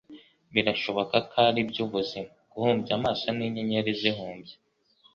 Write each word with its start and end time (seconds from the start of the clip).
Birashoboka 0.53 1.15
ko 1.29 1.37
aribyo 1.47 1.81
ubuzima… 1.87 2.31
guhumbya 2.51 2.91
amaso 2.97 3.25
n'inyenyeri 3.37 3.91
zihumbya.” 3.99 4.55